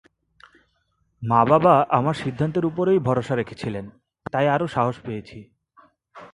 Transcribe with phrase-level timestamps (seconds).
[1.21, 3.85] মা বাবা আমার সিদ্ধান্তের ওপরই ভরসা রেখেছিলেন,
[4.25, 5.39] তাই আরও সাহস পেয়েছি।